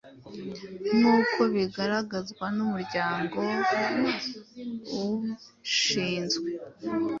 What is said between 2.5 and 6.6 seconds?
n’umuryango ubshinzwe